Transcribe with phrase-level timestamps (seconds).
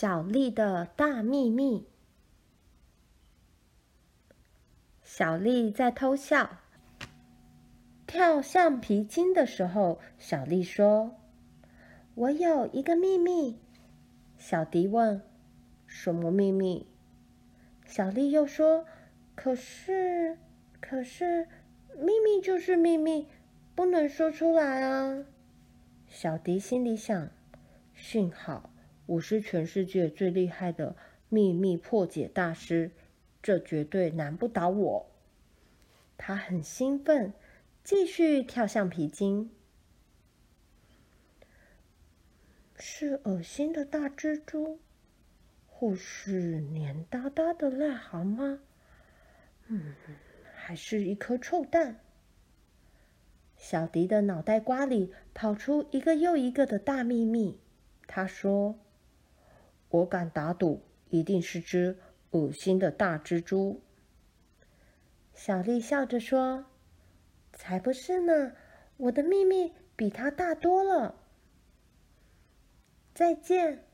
[0.00, 1.86] 小丽的大秘密。
[5.02, 6.56] 小丽在偷笑。
[8.06, 11.16] 跳橡皮筋的时候，小丽说
[12.16, 13.60] ：“我有一个秘密。”
[14.40, 15.20] 小迪问
[15.86, 16.86] ：“什么秘密？”
[17.84, 18.86] 小丽又说
[19.36, 20.38] ：“可是，
[20.80, 21.46] 可是，
[21.98, 23.26] 秘密就是秘密，
[23.74, 25.26] 不能说出来啊。”
[26.08, 27.28] 小迪心里想
[27.94, 28.70] ：“幸好。”
[29.10, 30.94] 我是全世界最厉害的
[31.28, 32.92] 秘密破解大师，
[33.42, 35.10] 这绝对难不倒我。
[36.16, 37.32] 他很兴奋，
[37.82, 39.50] 继续跳橡皮筋。
[42.76, 44.78] 是恶心的大蜘蛛，
[45.66, 48.60] 或是黏哒哒的癞蛤蟆？
[49.66, 49.92] 嗯，
[50.54, 51.98] 还是一颗臭蛋？
[53.56, 57.58] 小迪的脑袋瓜里跑出一个又一个的大秘密。
[58.06, 58.78] 他说。
[59.90, 61.98] 我敢打赌，一定是只
[62.30, 63.82] 恶心的大蜘蛛。
[65.34, 66.66] 小丽笑着说
[67.52, 68.52] ：“才不是呢，
[68.96, 71.16] 我的秘密比它大多了。”
[73.12, 73.84] 再见，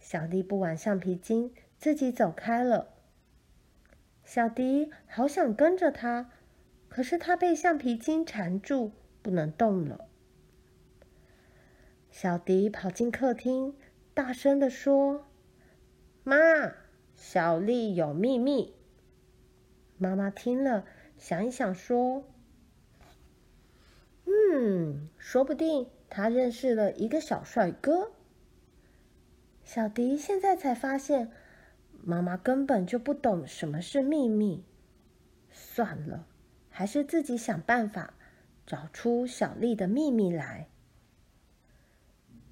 [0.00, 2.94] 小丽不玩橡皮筋，自己走开了。
[4.24, 6.32] 小迪好想跟着他，
[6.88, 10.08] 可是他被橡皮筋缠住，不能动了。
[12.10, 13.76] 小迪跑进客厅，
[14.12, 15.26] 大声地说。
[16.24, 16.36] 妈，
[17.14, 18.74] 小丽有秘密。
[19.98, 20.86] 妈妈听了，
[21.18, 22.24] 想一想，说
[24.24, 28.12] ：“嗯，说不定她认识了一个小帅哥。”
[29.64, 31.30] 小迪现在才发现，
[32.02, 34.64] 妈妈根本就不懂什么是秘密。
[35.52, 36.26] 算了，
[36.70, 38.14] 还是自己想办法
[38.66, 40.68] 找出小丽的秘密来。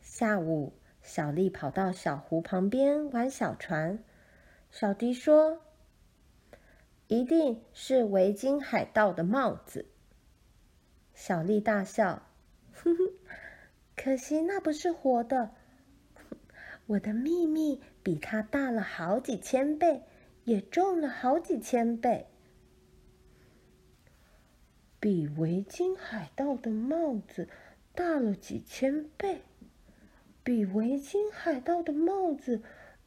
[0.00, 0.72] 下午。
[1.06, 4.02] 小丽跑到小湖旁边玩小船。
[4.72, 5.60] 小迪说
[7.06, 9.86] ：“一定是维京海盗的帽子。”
[11.14, 12.26] 小丽大笑
[12.74, 13.12] ：“哼哼，
[13.96, 15.52] 可惜那不是活的。
[16.86, 20.02] 我的秘密比它大了好几千倍，
[20.42, 22.26] 也重了好几千倍，
[24.98, 27.48] 比维京海盗的帽子
[27.94, 29.42] 大了几千倍。”
[30.46, 32.62] 比维京海盗的帽子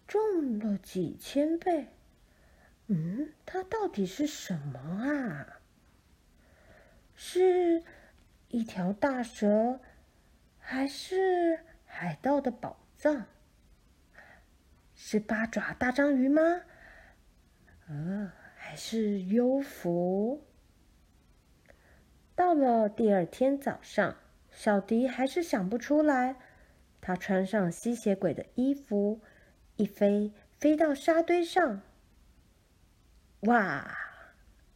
[0.06, 1.88] 重了几千倍。
[2.88, 5.62] 嗯，它到底是什么啊？
[7.16, 7.82] 是
[8.50, 9.80] 一条大蛇，
[10.58, 13.26] 还是海盗的宝藏？
[14.94, 16.42] 是八爪大章鱼吗？
[17.88, 20.44] 呃，还是幽浮？
[22.36, 24.18] 到了第二天早上，
[24.52, 26.36] 小迪还是想不出来。
[27.02, 29.22] 他穿上吸血鬼的衣服，
[29.76, 31.82] 一飞飞到沙堆上。
[33.42, 33.98] 哇！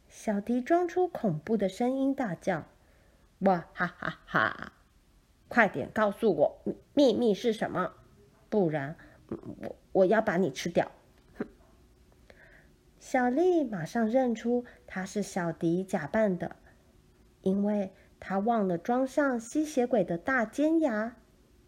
[0.08, 2.66] 小迪装出恐怖的声音大叫
[3.40, 4.72] ：“哇哈哈哈！
[5.48, 6.62] 快点告诉我
[6.94, 7.92] 秘密是什么，
[8.48, 8.96] 不然
[9.28, 10.90] 我我要把你吃掉！”
[11.36, 11.46] 哼！
[13.00, 16.56] 小丽马上认出他是小迪假扮的，
[17.42, 21.16] 因为他忘了装上吸血鬼的大尖牙。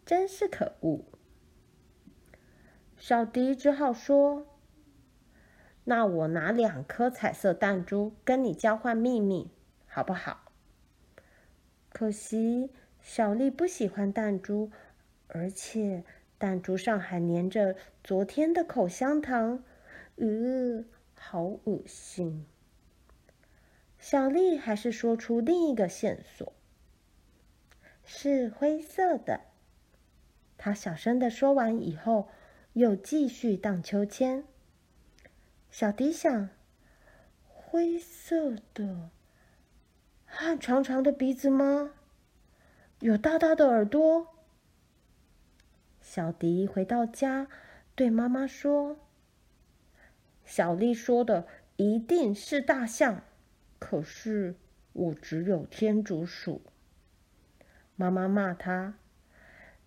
[0.06, 1.04] 真是可恶！
[2.96, 4.46] 小迪只好说
[5.82, 9.50] ：“那我拿两颗彩色弹珠跟你交换秘密，
[9.88, 10.52] 好不好？”
[11.90, 14.70] 可惜小丽不喜欢弹珠，
[15.26, 16.04] 而且
[16.38, 17.74] 弹珠上还粘着
[18.04, 19.64] 昨天的口香糖，
[20.14, 20.84] 呃，
[21.18, 22.46] 好恶心！
[23.98, 26.52] 小丽还是说出另一个线索：
[28.04, 29.40] 是灰色的。
[30.66, 32.28] 他小声的说完以后，
[32.72, 34.42] 又继续荡秋千。
[35.70, 36.48] 小迪想：
[37.46, 39.10] 灰色的，
[40.24, 41.92] 和长长的鼻子吗？
[42.98, 44.34] 有大大的耳朵。
[46.00, 47.46] 小迪回到家，
[47.94, 48.96] 对妈妈说
[50.44, 51.46] ：“小丽说的
[51.76, 53.22] 一定是大象，
[53.78, 54.56] 可是
[54.94, 56.60] 我只有天竺鼠。”
[57.94, 58.98] 妈妈骂他。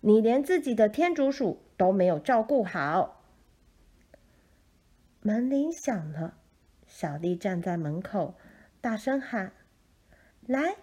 [0.00, 3.22] 你连自己的天竺鼠都没有照顾好。
[5.20, 6.38] 门铃响了，
[6.86, 8.34] 小丽站在门口，
[8.80, 9.52] 大声喊
[10.46, 10.76] ：“来，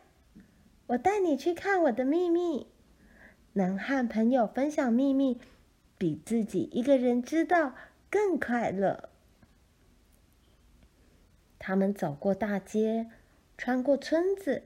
[0.88, 2.68] 我带你去看我的秘密。
[3.54, 5.42] 能和朋友分享秘密，
[5.98, 7.74] 比自己一个人知道
[8.12, 9.10] 更快乐。”
[11.58, 13.10] 他们走过大街，
[13.58, 14.64] 穿过村子，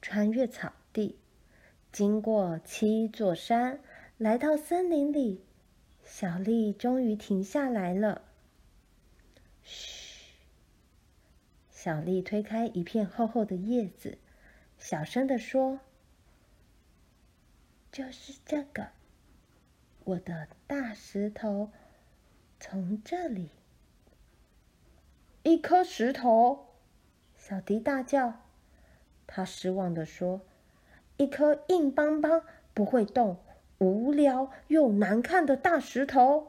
[0.00, 1.18] 穿越草地。
[1.92, 3.78] 经过七座山，
[4.16, 5.44] 来到森林里，
[6.02, 8.22] 小丽终于停下来了。
[9.62, 10.32] 嘘，
[11.70, 14.16] 小丽推开一片厚厚的叶子，
[14.78, 15.80] 小声地说
[17.92, 18.88] ：“就是这个，
[20.04, 21.70] 我的大石头，
[22.58, 23.50] 从这里。”
[25.44, 26.68] 一颗石头，
[27.36, 28.40] 小迪大叫。
[29.26, 30.40] 他失望地说
[31.16, 32.42] ：“一颗硬邦邦、
[32.74, 33.38] 不会动、
[33.78, 36.48] 无聊又难看的大石头。”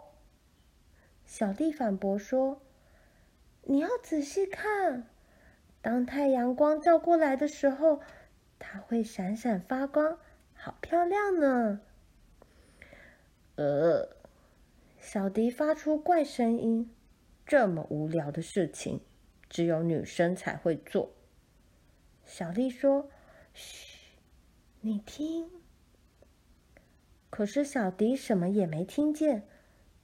[1.25, 2.61] 小丽反驳说
[3.63, 5.07] ：“你要仔细看，
[5.81, 8.01] 当太阳光照过来的时候，
[8.59, 10.19] 它会闪闪发光，
[10.53, 11.81] 好漂亮呢。”
[13.55, 14.09] 呃，
[14.99, 16.93] 小迪发出怪声音
[17.45, 19.01] ：“这么无聊的事情，
[19.47, 21.11] 只有女生才会做。”
[22.25, 23.09] 小丽说
[23.53, 23.92] ：“嘘，
[24.83, 25.49] 你听。”
[27.31, 29.47] 可是小迪什么也没听见，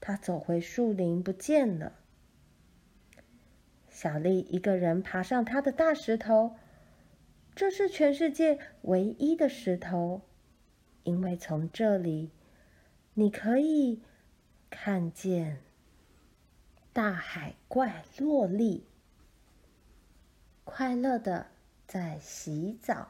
[0.02, 1.94] 他走回树林不见了。
[3.88, 6.56] 小丽一个人爬上他的大石头，
[7.54, 10.22] 这是全世界唯一的石头，
[11.04, 12.32] 因为从这里
[13.14, 14.02] 你可以
[14.70, 15.60] 看见
[16.92, 18.86] 大海怪洛丽，
[20.64, 21.48] 快乐的。
[21.86, 23.10] 在洗澡。